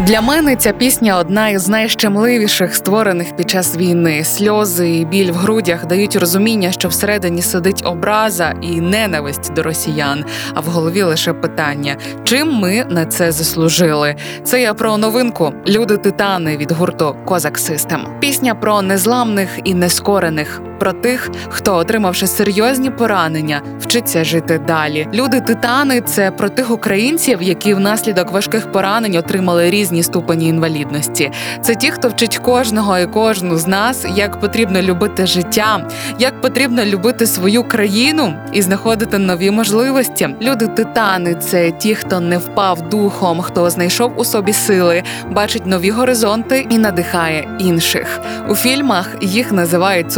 [0.00, 4.24] Для мене ця пісня одна із найщемливіших, створених під час війни.
[4.24, 10.24] Сльози і біль в грудях дають розуміння, що всередині сидить образа і ненависть до росіян.
[10.54, 14.16] А в голові лише питання: чим ми на це заслужили?
[14.44, 18.06] Це я про новинку Люди титани від гурту Козак Систем.
[18.20, 20.60] Пісня про незламних і нескорених.
[20.78, 25.08] Про тих, хто, отримавши серйозні поранення, вчиться жити далі.
[25.14, 31.30] Люди титани це про тих українців, які внаслідок важких поранень отримали різні ступені інвалідності.
[31.62, 35.88] Це ті, хто вчить кожного і кожну з нас, як потрібно любити життя,
[36.18, 40.28] як потрібно любити свою країну і знаходити нові можливості.
[40.42, 45.90] Люди титани це ті, хто не впав духом, хто знайшов у собі сили, бачить нові
[45.90, 48.20] горизонти і надихає інших.
[48.48, 50.12] У фільмах їх називають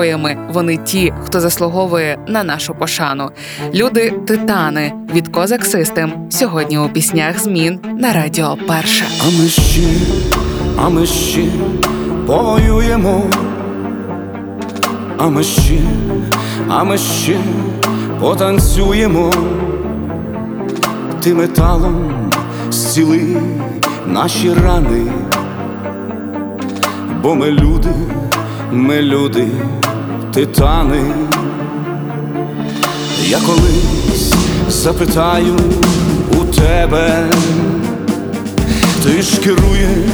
[0.00, 0.36] супергероями.
[0.52, 3.30] Вони ті, хто заслуговує на нашу пошану.
[3.74, 9.04] Люди титани від Козак Систем сьогодні у піснях змін на радіо Перше.
[9.20, 9.88] А ми ще,
[10.76, 11.44] а ми ще
[12.26, 13.22] повоюємо.
[15.18, 15.78] А ми ще,
[16.68, 17.36] а ми ще
[18.20, 19.32] потанцюємо.
[21.22, 22.12] Ти металом
[22.70, 23.36] зціли
[24.06, 25.12] наші рани.
[27.22, 27.90] Бо ми люди,
[28.72, 29.46] ми люди,
[30.34, 31.02] титани.
[33.28, 34.34] Я колись
[34.68, 35.56] запитаю
[36.40, 37.30] у тебе.
[39.04, 40.10] Ти ж керуєш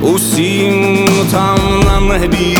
[0.00, 0.98] усім
[1.30, 2.58] там на небі,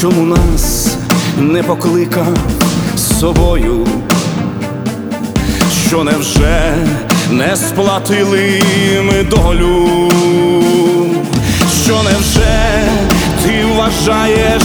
[0.00, 0.96] чому нас
[1.38, 2.36] не покликав
[2.96, 3.86] з собою,
[5.88, 6.74] що невже
[7.30, 8.62] не сплатили
[9.02, 9.88] ми долю,
[11.84, 12.37] що невже
[13.88, 14.62] ти вважаєш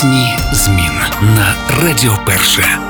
[0.00, 2.89] Пісні змін на Радіо Перше.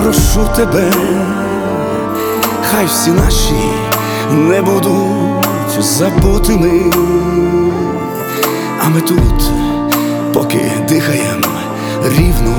[0.00, 0.92] Попрошу тебе,
[2.70, 3.70] хай всі наші
[4.32, 6.92] не будуть забутими,
[8.84, 9.50] а ми тут,
[10.32, 11.44] поки дихаєм
[12.18, 12.56] рівно,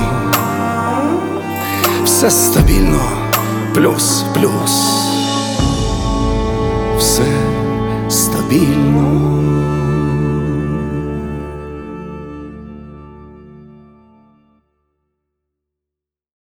[2.05, 3.01] все стабільно,
[3.73, 4.71] плюс, плюс,
[6.97, 7.25] все
[8.09, 9.30] стабільно.